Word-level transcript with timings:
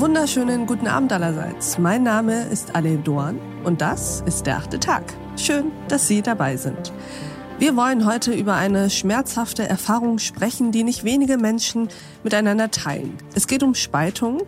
wunderschönen 0.00 0.64
guten 0.64 0.86
Abend 0.86 1.12
allerseits. 1.12 1.76
Mein 1.76 2.02
Name 2.02 2.44
ist 2.44 2.74
Ale 2.74 2.96
Doan 2.96 3.38
und 3.64 3.82
das 3.82 4.22
ist 4.22 4.46
der 4.46 4.56
achte 4.56 4.80
Tag. 4.80 5.12
Schön, 5.36 5.72
dass 5.88 6.08
Sie 6.08 6.22
dabei 6.22 6.56
sind. 6.56 6.90
Wir 7.58 7.74
wollen 7.74 8.06
heute 8.06 8.32
über 8.32 8.54
eine 8.54 8.88
schmerzhafte 8.88 9.68
Erfahrung 9.68 10.20
sprechen, 10.20 10.70
die 10.70 10.84
nicht 10.84 11.02
wenige 11.02 11.36
Menschen 11.38 11.88
miteinander 12.22 12.70
teilen. 12.70 13.18
Es 13.34 13.48
geht 13.48 13.64
um 13.64 13.74
Spaltung, 13.74 14.42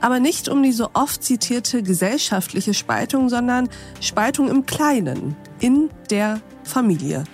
aber 0.00 0.18
nicht 0.18 0.48
um 0.48 0.62
die 0.62 0.72
so 0.72 0.88
oft 0.94 1.22
zitierte 1.22 1.82
gesellschaftliche 1.82 2.72
Spaltung, 2.72 3.28
sondern 3.28 3.68
Spaltung 4.00 4.48
im 4.48 4.64
Kleinen, 4.64 5.36
in 5.60 5.90
der 6.08 6.40
Familie. 6.62 7.24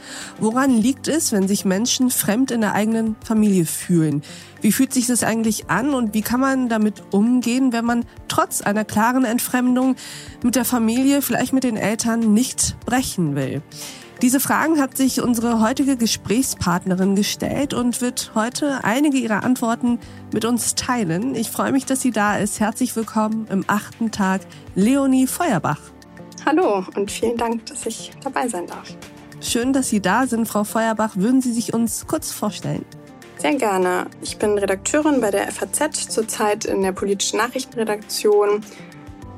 Woran 0.40 0.76
liegt 0.76 1.06
es, 1.06 1.30
wenn 1.30 1.46
sich 1.46 1.64
Menschen 1.64 2.10
fremd 2.10 2.50
in 2.50 2.62
der 2.62 2.74
eigenen 2.74 3.14
Familie 3.24 3.66
fühlen? 3.66 4.22
Wie 4.62 4.72
fühlt 4.72 4.92
sich 4.92 5.06
das 5.06 5.22
eigentlich 5.22 5.70
an 5.70 5.94
und 5.94 6.12
wie 6.12 6.22
kann 6.22 6.40
man 6.40 6.68
damit 6.68 7.04
umgehen, 7.12 7.72
wenn 7.72 7.84
man 7.84 8.04
trotz 8.26 8.62
einer 8.62 8.84
klaren 8.84 9.24
Entfremdung 9.24 9.94
mit 10.42 10.56
der 10.56 10.64
Familie, 10.64 11.22
vielleicht 11.22 11.52
mit 11.52 11.62
den 11.62 11.76
Eltern, 11.76 12.34
nicht 12.34 12.74
brechen 12.84 13.36
will? 13.36 13.62
Diese 14.22 14.38
Fragen 14.38 14.78
hat 14.78 14.98
sich 14.98 15.22
unsere 15.22 15.62
heutige 15.62 15.96
Gesprächspartnerin 15.96 17.16
gestellt 17.16 17.72
und 17.72 18.02
wird 18.02 18.32
heute 18.34 18.84
einige 18.84 19.16
ihrer 19.16 19.44
Antworten 19.44 19.98
mit 20.30 20.44
uns 20.44 20.74
teilen. 20.74 21.34
Ich 21.34 21.50
freue 21.50 21.72
mich, 21.72 21.86
dass 21.86 22.02
sie 22.02 22.10
da 22.10 22.36
ist. 22.36 22.60
Herzlich 22.60 22.94
willkommen 22.94 23.46
im 23.50 23.64
achten 23.66 24.10
Tag, 24.10 24.42
Leonie 24.74 25.26
Feuerbach. 25.26 25.80
Hallo 26.44 26.84
und 26.96 27.10
vielen 27.10 27.38
Dank, 27.38 27.64
dass 27.64 27.86
ich 27.86 28.10
dabei 28.22 28.46
sein 28.46 28.66
darf. 28.66 28.94
Schön, 29.40 29.72
dass 29.72 29.88
Sie 29.88 30.00
da 30.00 30.26
sind, 30.26 30.46
Frau 30.46 30.64
Feuerbach. 30.64 31.16
Würden 31.16 31.40
Sie 31.40 31.52
sich 31.52 31.72
uns 31.72 32.06
kurz 32.06 32.30
vorstellen? 32.30 32.84
Sehr 33.38 33.54
gerne. 33.54 34.06
Ich 34.20 34.36
bin 34.36 34.58
Redakteurin 34.58 35.22
bei 35.22 35.30
der 35.30 35.50
FAZ, 35.50 36.10
zurzeit 36.10 36.66
in 36.66 36.82
der 36.82 36.92
politischen 36.92 37.38
Nachrichtenredaktion. 37.38 38.62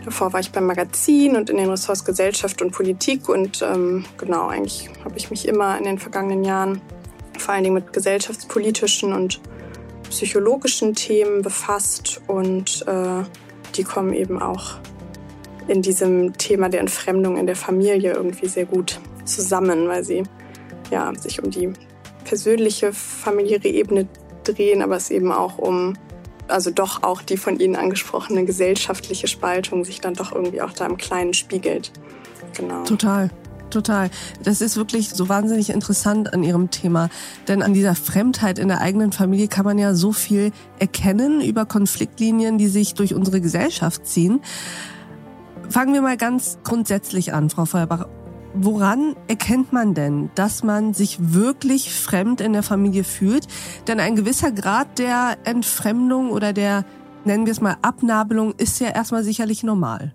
Davor 0.04 0.32
war 0.32 0.40
ich 0.40 0.50
beim 0.50 0.66
Magazin 0.66 1.36
und 1.36 1.48
in 1.48 1.56
den 1.56 1.70
Ressorts 1.70 2.04
Gesellschaft 2.04 2.60
und 2.60 2.72
Politik. 2.72 3.28
Und 3.28 3.62
ähm, 3.62 4.04
genau, 4.18 4.48
eigentlich 4.48 4.90
habe 5.04 5.16
ich 5.16 5.30
mich 5.30 5.46
immer 5.46 5.78
in 5.78 5.84
den 5.84 5.98
vergangenen 5.98 6.44
Jahren 6.44 6.80
vor 7.38 7.54
allen 7.54 7.64
Dingen 7.64 7.74
mit 7.74 7.92
gesellschaftspolitischen 7.92 9.12
und 9.12 9.40
psychologischen 10.10 10.94
Themen 10.94 11.42
befasst. 11.42 12.20
Und 12.26 12.84
äh, 12.86 13.24
die 13.76 13.84
kommen 13.84 14.12
eben 14.12 14.42
auch 14.42 14.78
in 15.68 15.82
diesem 15.82 16.36
Thema 16.36 16.68
der 16.68 16.80
Entfremdung 16.80 17.36
in 17.36 17.46
der 17.46 17.56
Familie 17.56 18.12
irgendwie 18.12 18.48
sehr 18.48 18.64
gut 18.66 19.00
zusammen, 19.24 19.88
weil 19.88 20.04
sie 20.04 20.24
ja, 20.90 21.12
sich 21.14 21.42
um 21.42 21.50
die 21.50 21.72
persönliche, 22.24 22.92
familiäre 22.92 23.68
Ebene 23.68 24.08
drehen, 24.44 24.82
aber 24.82 24.96
es 24.96 25.10
eben 25.10 25.32
auch 25.32 25.58
um, 25.58 25.94
also 26.48 26.70
doch 26.70 27.02
auch 27.02 27.22
die 27.22 27.36
von 27.36 27.58
Ihnen 27.58 27.76
angesprochene 27.76 28.44
gesellschaftliche 28.44 29.26
Spaltung 29.26 29.84
sich 29.84 30.00
dann 30.00 30.14
doch 30.14 30.32
irgendwie 30.32 30.62
auch 30.62 30.72
da 30.72 30.86
im 30.86 30.96
Kleinen 30.96 31.34
spiegelt. 31.34 31.92
Genau. 32.56 32.84
Total. 32.84 33.30
Total. 33.70 34.10
Das 34.44 34.60
ist 34.60 34.76
wirklich 34.76 35.08
so 35.08 35.30
wahnsinnig 35.30 35.70
interessant 35.70 36.34
an 36.34 36.42
Ihrem 36.42 36.70
Thema. 36.70 37.08
Denn 37.48 37.62
an 37.62 37.72
dieser 37.72 37.94
Fremdheit 37.94 38.58
in 38.58 38.68
der 38.68 38.82
eigenen 38.82 39.12
Familie 39.12 39.48
kann 39.48 39.64
man 39.64 39.78
ja 39.78 39.94
so 39.94 40.12
viel 40.12 40.52
erkennen 40.78 41.40
über 41.40 41.64
Konfliktlinien, 41.64 42.58
die 42.58 42.68
sich 42.68 42.92
durch 42.92 43.14
unsere 43.14 43.40
Gesellschaft 43.40 44.06
ziehen. 44.06 44.40
Fangen 45.70 45.94
wir 45.94 46.02
mal 46.02 46.18
ganz 46.18 46.58
grundsätzlich 46.64 47.32
an, 47.32 47.48
Frau 47.48 47.64
Feuerbach. 47.64 48.08
Woran 48.54 49.16
erkennt 49.28 49.72
man 49.72 49.94
denn, 49.94 50.30
dass 50.34 50.62
man 50.62 50.92
sich 50.92 51.16
wirklich 51.32 51.90
fremd 51.90 52.42
in 52.42 52.52
der 52.52 52.62
Familie 52.62 53.02
fühlt? 53.02 53.46
Denn 53.88 53.98
ein 53.98 54.14
gewisser 54.14 54.52
Grad 54.52 54.98
der 54.98 55.38
Entfremdung 55.44 56.30
oder 56.30 56.52
der, 56.52 56.84
nennen 57.24 57.46
wir 57.46 57.52
es 57.52 57.62
mal, 57.62 57.78
Abnabelung 57.80 58.52
ist 58.58 58.78
ja 58.78 58.90
erstmal 58.90 59.24
sicherlich 59.24 59.62
normal. 59.62 60.14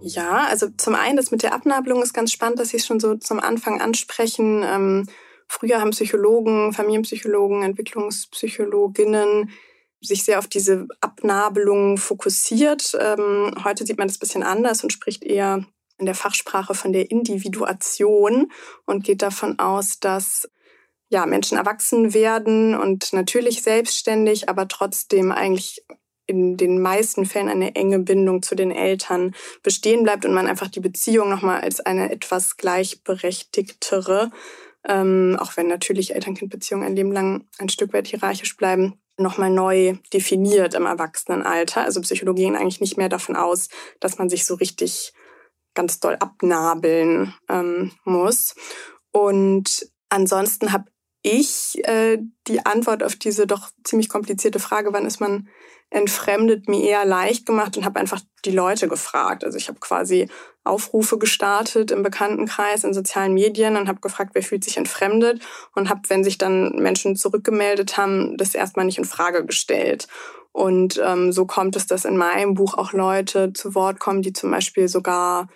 Ja, 0.00 0.46
also 0.48 0.68
zum 0.78 0.94
einen, 0.94 1.18
das 1.18 1.30
mit 1.30 1.42
der 1.42 1.52
Abnabelung 1.52 2.02
ist 2.02 2.14
ganz 2.14 2.32
spannend, 2.32 2.58
dass 2.58 2.70
Sie 2.70 2.78
es 2.78 2.86
schon 2.86 3.00
so 3.00 3.16
zum 3.16 3.38
Anfang 3.38 3.82
ansprechen. 3.82 4.62
Ähm, 4.64 5.06
früher 5.46 5.78
haben 5.78 5.90
Psychologen, 5.90 6.72
Familienpsychologen, 6.72 7.62
Entwicklungspsychologinnen 7.62 9.50
sich 10.00 10.24
sehr 10.24 10.38
auf 10.38 10.48
diese 10.48 10.88
Abnabelung 11.02 11.98
fokussiert. 11.98 12.96
Ähm, 12.98 13.54
heute 13.62 13.84
sieht 13.84 13.98
man 13.98 14.08
das 14.08 14.16
bisschen 14.16 14.42
anders 14.42 14.82
und 14.82 14.94
spricht 14.94 15.22
eher 15.22 15.66
in 16.00 16.06
der 16.06 16.14
Fachsprache 16.14 16.74
von 16.74 16.92
der 16.92 17.10
Individuation 17.10 18.50
und 18.86 19.04
geht 19.04 19.22
davon 19.22 19.58
aus, 19.58 20.00
dass 20.00 20.48
ja, 21.10 21.26
Menschen 21.26 21.58
erwachsen 21.58 22.14
werden 22.14 22.74
und 22.74 23.12
natürlich 23.12 23.62
selbstständig, 23.62 24.48
aber 24.48 24.68
trotzdem 24.68 25.32
eigentlich 25.32 25.84
in 26.26 26.56
den 26.56 26.80
meisten 26.80 27.26
Fällen 27.26 27.48
eine 27.48 27.74
enge 27.74 27.98
Bindung 27.98 28.42
zu 28.42 28.54
den 28.54 28.70
Eltern 28.70 29.34
bestehen 29.64 30.04
bleibt 30.04 30.24
und 30.24 30.32
man 30.32 30.46
einfach 30.46 30.68
die 30.68 30.78
Beziehung 30.78 31.28
nochmal 31.28 31.60
als 31.60 31.80
eine 31.80 32.12
etwas 32.12 32.56
gleichberechtigtere, 32.56 34.30
ähm, 34.88 35.36
auch 35.40 35.56
wenn 35.56 35.66
natürlich 35.66 36.14
Eltern-Kind-Beziehungen 36.14 36.86
ein 36.86 36.94
Leben 36.94 37.10
lang 37.10 37.48
ein 37.58 37.68
Stück 37.68 37.92
weit 37.92 38.06
hierarchisch 38.06 38.56
bleiben, 38.56 39.00
nochmal 39.16 39.50
neu 39.50 39.96
definiert 40.12 40.74
im 40.74 40.86
Erwachsenenalter. 40.86 41.82
Also 41.82 42.00
Psychologie 42.00 42.46
geht 42.46 42.54
eigentlich 42.54 42.80
nicht 42.80 42.96
mehr 42.96 43.08
davon 43.08 43.34
aus, 43.34 43.68
dass 43.98 44.18
man 44.18 44.30
sich 44.30 44.46
so 44.46 44.54
richtig 44.54 45.12
ganz 45.74 46.00
doll 46.00 46.16
abnabeln 46.16 47.34
ähm, 47.48 47.92
muss. 48.04 48.54
Und 49.12 49.88
ansonsten 50.08 50.72
habe 50.72 50.86
ich 51.22 51.76
äh, 51.84 52.18
die 52.46 52.64
Antwort 52.64 53.02
auf 53.02 53.16
diese 53.16 53.46
doch 53.46 53.70
ziemlich 53.84 54.08
komplizierte 54.08 54.58
Frage, 54.58 54.92
wann 54.92 55.06
ist 55.06 55.20
man 55.20 55.48
entfremdet, 55.90 56.68
mir 56.68 56.82
eher 56.84 57.04
leicht 57.04 57.46
gemacht 57.46 57.76
und 57.76 57.84
habe 57.84 57.98
einfach 57.98 58.20
die 58.44 58.52
Leute 58.52 58.86
gefragt. 58.86 59.44
Also 59.44 59.58
ich 59.58 59.68
habe 59.68 59.80
quasi 59.80 60.28
Aufrufe 60.62 61.18
gestartet 61.18 61.90
im 61.90 62.04
Bekanntenkreis, 62.04 62.84
in 62.84 62.94
sozialen 62.94 63.34
Medien 63.34 63.76
und 63.76 63.88
habe 63.88 64.00
gefragt, 64.00 64.30
wer 64.34 64.42
fühlt 64.42 64.62
sich 64.62 64.76
entfremdet 64.76 65.42
und 65.74 65.88
habe, 65.88 66.02
wenn 66.08 66.22
sich 66.22 66.38
dann 66.38 66.76
Menschen 66.76 67.16
zurückgemeldet 67.16 67.96
haben, 67.96 68.36
das 68.36 68.54
erstmal 68.54 68.86
nicht 68.86 68.98
in 68.98 69.04
Frage 69.04 69.44
gestellt. 69.44 70.06
Und 70.52 71.00
ähm, 71.04 71.32
so 71.32 71.46
kommt 71.46 71.76
es, 71.76 71.86
dass 71.86 72.04
in 72.04 72.16
meinem 72.16 72.54
Buch 72.54 72.74
auch 72.74 72.92
Leute 72.92 73.52
zu 73.52 73.74
Wort 73.74 74.00
kommen, 74.00 74.22
die 74.22 74.32
zum 74.32 74.50
Beispiel 74.50 74.88
sogar 74.88 75.48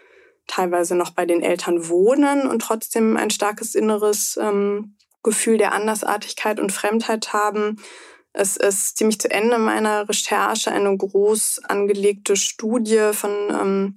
teilweise 0.47 0.94
noch 0.94 1.10
bei 1.10 1.27
den 1.27 1.43
Eltern 1.43 1.88
wohnen 1.88 2.47
und 2.47 2.60
trotzdem 2.60 3.16
ein 3.16 3.31
starkes 3.31 3.75
inneres 3.75 4.38
ähm, 4.41 4.97
Gefühl 5.22 5.59
der 5.59 5.72
Andersartigkeit 5.72 6.60
und 6.60 6.71
Fremdheit 6.71 7.33
haben. 7.33 7.78
Es 8.33 8.56
ist 8.56 8.99
ziemlich 8.99 9.21
zu 9.21 9.31
Ende 9.31 9.59
meiner 9.59 10.09
Recherche 10.09 10.71
eine 10.71 10.97
groß 10.97 11.62
angelegte 11.65 12.37
Studie 12.37 13.10
von 13.12 13.31
ähm, 13.50 13.94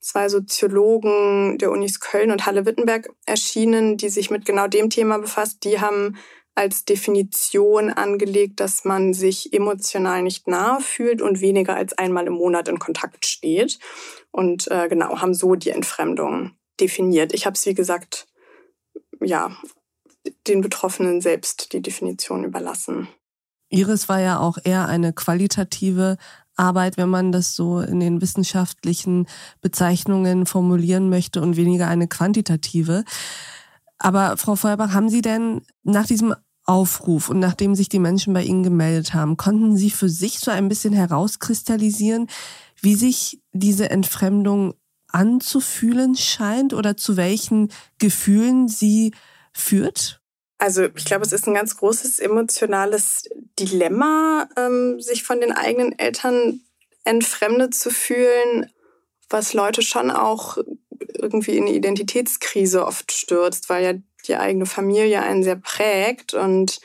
zwei 0.00 0.28
Soziologen 0.28 1.58
der 1.58 1.70
Unis 1.70 2.00
Köln 2.00 2.30
und 2.30 2.44
Halle-Wittenberg 2.44 3.08
erschienen, 3.24 3.96
die 3.96 4.08
sich 4.08 4.30
mit 4.30 4.44
genau 4.44 4.68
dem 4.68 4.90
Thema 4.90 5.18
befasst. 5.18 5.64
Die 5.64 5.80
haben 5.80 6.16
als 6.54 6.84
Definition 6.84 7.90
angelegt, 7.90 8.60
dass 8.60 8.84
man 8.84 9.12
sich 9.12 9.52
emotional 9.52 10.22
nicht 10.22 10.46
nahe 10.46 10.80
fühlt 10.80 11.20
und 11.20 11.40
weniger 11.40 11.74
als 11.74 11.96
einmal 11.98 12.26
im 12.26 12.34
Monat 12.34 12.68
in 12.68 12.78
Kontakt 12.78 13.26
steht. 13.26 13.78
Und 14.30 14.70
äh, 14.70 14.88
genau, 14.88 15.20
haben 15.20 15.34
so 15.34 15.56
die 15.56 15.70
Entfremdung 15.70 16.52
definiert. 16.80 17.32
Ich 17.34 17.46
habe 17.46 17.54
es, 17.54 17.66
wie 17.66 17.74
gesagt, 17.74 18.26
ja, 19.20 19.56
den 20.46 20.60
Betroffenen 20.60 21.20
selbst 21.20 21.72
die 21.72 21.82
Definition 21.82 22.44
überlassen. 22.44 23.08
Ihres 23.68 24.08
war 24.08 24.20
ja 24.20 24.38
auch 24.38 24.58
eher 24.62 24.86
eine 24.86 25.12
qualitative 25.12 26.16
Arbeit, 26.56 26.96
wenn 26.96 27.08
man 27.08 27.32
das 27.32 27.56
so 27.56 27.80
in 27.80 27.98
den 27.98 28.20
wissenschaftlichen 28.20 29.26
Bezeichnungen 29.60 30.46
formulieren 30.46 31.08
möchte 31.08 31.40
und 31.42 31.56
weniger 31.56 31.88
eine 31.88 32.06
quantitative. 32.06 33.04
Aber 33.98 34.36
Frau 34.36 34.54
Feuerbach, 34.54 34.92
haben 34.92 35.08
Sie 35.08 35.22
denn 35.22 35.62
nach 35.82 36.06
diesem 36.06 36.34
Aufruf 36.64 37.28
und 37.28 37.40
nachdem 37.40 37.74
sich 37.74 37.88
die 37.88 37.98
Menschen 37.98 38.32
bei 38.32 38.42
Ihnen 38.42 38.62
gemeldet 38.62 39.14
haben, 39.14 39.36
konnten 39.36 39.76
Sie 39.76 39.90
für 39.90 40.08
sich 40.08 40.38
so 40.38 40.50
ein 40.50 40.68
bisschen 40.68 40.94
herauskristallisieren, 40.94 42.28
wie 42.80 42.94
sich 42.94 43.40
diese 43.52 43.90
Entfremdung 43.90 44.74
anzufühlen 45.14 46.16
scheint 46.16 46.74
oder 46.74 46.96
zu 46.96 47.16
welchen 47.16 47.72
Gefühlen 47.98 48.68
sie 48.68 49.14
führt? 49.52 50.20
Also 50.58 50.84
ich 50.96 51.04
glaube, 51.04 51.24
es 51.24 51.32
ist 51.32 51.46
ein 51.46 51.54
ganz 51.54 51.76
großes 51.76 52.18
emotionales 52.18 53.28
Dilemma, 53.58 54.48
ähm, 54.56 55.00
sich 55.00 55.22
von 55.22 55.40
den 55.40 55.52
eigenen 55.52 55.96
Eltern 55.98 56.60
entfremdet 57.04 57.74
zu 57.74 57.90
fühlen, 57.90 58.72
was 59.28 59.52
Leute 59.52 59.82
schon 59.82 60.10
auch 60.10 60.58
irgendwie 61.14 61.56
in 61.56 61.64
eine 61.64 61.74
Identitätskrise 61.74 62.84
oft 62.84 63.12
stürzt, 63.12 63.68
weil 63.68 63.84
ja 63.84 63.92
die 64.28 64.36
eigene 64.36 64.66
Familie 64.66 65.22
einen 65.22 65.42
sehr 65.42 65.56
prägt. 65.56 66.34
Und 66.34 66.80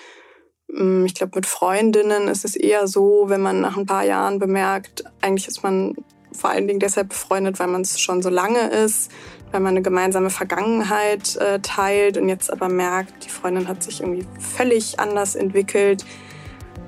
mm, 0.68 1.06
ich 1.06 1.16
glaube, 1.16 1.34
mit 1.36 1.46
Freundinnen 1.46 2.28
ist 2.28 2.46
es 2.46 2.56
eher 2.56 2.88
so, 2.88 3.26
wenn 3.28 3.42
man 3.42 3.62
nach 3.62 3.78
ein 3.78 3.86
paar 3.86 4.04
Jahren 4.04 4.40
bemerkt, 4.40 5.04
eigentlich 5.22 5.48
ist 5.48 5.64
man 5.64 5.96
vor 6.32 6.52
allen 6.52 6.68
Dingen 6.68 6.80
deshalb 6.80 7.10
befreundet, 7.10 7.60
weil 7.60 7.68
man 7.68 7.82
es 7.82 8.00
schon 8.00 8.22
so 8.22 8.30
lange 8.30 8.70
ist, 8.70 9.12
weil 9.52 9.62
man 9.62 9.72
eine 9.72 9.82
gemeinsame 9.82 10.30
Vergangenheit 10.30 11.36
äh, 11.38 11.60
teilt 11.60 12.18
und 12.18 12.30
jetzt 12.30 12.52
aber 12.52 12.70
merkt, 12.70 13.26
die 13.26 13.30
Freundin 13.30 13.68
hat 13.68 13.84
sich 13.84 14.02
irgendwie 14.02 14.26
völlig 14.40 15.00
anders 15.00 15.36
entwickelt, 15.36 16.06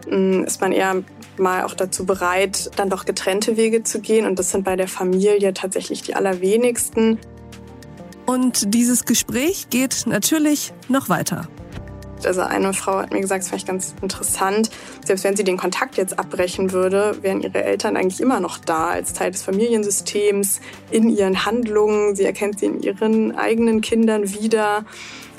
mm, 0.08 0.44
ist 0.44 0.62
man 0.62 0.72
eher 0.72 1.04
mal 1.38 1.64
auch 1.64 1.74
dazu 1.74 2.06
bereit, 2.06 2.72
dann 2.76 2.90
doch 2.90 3.06
getrennte 3.06 3.58
Wege 3.58 3.84
zu 3.84 4.00
gehen. 4.00 4.26
Und 4.26 4.40
das 4.40 4.52
sind 4.52 4.64
bei 4.64 4.76
der 4.76 4.88
Familie 4.88 5.54
tatsächlich 5.54 6.02
die 6.04 6.16
allerwenigsten. 6.16 7.20
Und 8.26 8.74
dieses 8.74 9.06
Gespräch 9.06 9.68
geht 9.70 10.06
natürlich 10.06 10.74
noch 10.88 11.10
weiter. 11.10 11.48
Also 12.26 12.42
eine 12.42 12.74
Frau 12.74 12.98
hat 12.98 13.12
mir 13.12 13.22
gesagt, 13.22 13.42
das 13.42 13.50
fand 13.50 13.62
ich 13.62 13.68
ganz 13.68 13.96
interessant, 14.02 14.70
selbst 15.06 15.24
wenn 15.24 15.36
sie 15.36 15.44
den 15.44 15.58
Kontakt 15.58 15.98
jetzt 15.98 16.20
abbrechen 16.20 16.72
würde, 16.72 17.18
wären 17.22 17.42
ihre 17.42 17.64
Eltern 17.64 17.98
eigentlich 17.98 18.22
immer 18.22 18.40
noch 18.40 18.60
da 18.60 18.90
als 18.90 19.14
Teil 19.14 19.32
des 19.32 19.42
Familiensystems, 19.44 20.62
in 20.92 21.10
ihren 21.10 21.46
Handlungen. 21.46 22.16
Sie 22.16 22.24
erkennt 22.24 22.60
sie 22.60 22.68
in 22.68 22.82
ihren 22.82 23.36
eigenen 23.36 23.82
Kindern 23.82 24.32
wieder. 24.34 24.86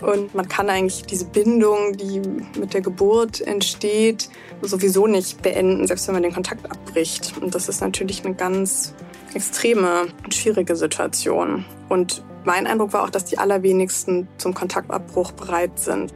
Und 0.01 0.35
man 0.35 0.49
kann 0.49 0.69
eigentlich 0.69 1.05
diese 1.05 1.27
Bindung, 1.27 1.97
die 1.97 2.21
mit 2.59 2.75
der 2.75 2.81
Geburt 2.81 3.41
entsteht, 3.41 4.29
sowieso 4.61 5.07
nicht 5.07 5.43
beenden, 5.43 5.87
selbst 5.87 6.09
wenn 6.09 6.15
man 6.15 6.25
den 6.25 6.35
Kontakt 6.35 6.69
abbricht. 6.69 7.35
Und 7.41 7.55
das 7.55 7.69
ist 7.69 7.81
natürlich 7.81 8.25
eine 8.25 8.35
ganz 8.35 8.95
extreme 9.35 10.09
und 10.25 10.35
schwierige 10.35 10.75
Situation. 10.75 11.65
Und 11.89 12.25
mein 12.45 12.67
Eindruck 12.67 12.93
war 12.93 13.05
auch, 13.05 13.11
dass 13.11 13.25
die 13.25 13.39
allerwenigsten 13.39 14.29
zum 14.39 14.55
Kontaktabbruch 14.55 15.33
bereit 15.33 15.79
sind. 15.79 16.13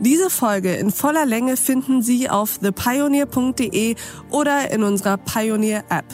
Diese 0.00 0.30
Folge 0.30 0.74
in 0.74 0.90
voller 0.90 1.26
Länge 1.26 1.56
finden 1.56 2.02
Sie 2.02 2.28
auf 2.28 2.58
thepioneer.de 2.58 3.94
oder 4.30 4.70
in 4.70 4.82
unserer 4.82 5.16
Pioneer 5.16 5.84
App. 5.90 6.06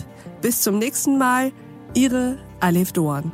Bis 0.42 0.60
zum 0.60 0.78
nächsten 0.78 1.16
Mal, 1.16 1.52
Ihre 1.94 2.38
Alef 2.60 2.92
Doan. 2.92 3.32